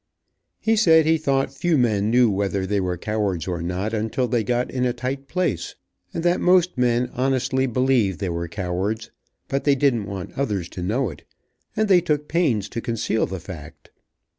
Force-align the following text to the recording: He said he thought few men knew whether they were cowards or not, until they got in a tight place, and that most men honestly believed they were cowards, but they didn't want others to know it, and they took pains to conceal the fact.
He 0.59 0.75
said 0.75 1.05
he 1.05 1.19
thought 1.19 1.53
few 1.53 1.77
men 1.77 2.09
knew 2.09 2.27
whether 2.27 2.65
they 2.65 2.79
were 2.81 2.97
cowards 2.97 3.47
or 3.47 3.61
not, 3.61 3.93
until 3.93 4.27
they 4.27 4.43
got 4.43 4.71
in 4.71 4.83
a 4.83 4.93
tight 4.93 5.27
place, 5.27 5.75
and 6.11 6.23
that 6.23 6.41
most 6.41 6.75
men 6.75 7.11
honestly 7.13 7.67
believed 7.67 8.17
they 8.17 8.29
were 8.29 8.47
cowards, 8.47 9.11
but 9.47 9.63
they 9.63 9.75
didn't 9.75 10.07
want 10.07 10.33
others 10.35 10.69
to 10.69 10.81
know 10.81 11.11
it, 11.11 11.23
and 11.75 11.87
they 11.87 12.01
took 12.01 12.27
pains 12.27 12.67
to 12.69 12.81
conceal 12.81 13.27
the 13.27 13.39
fact. 13.39 13.91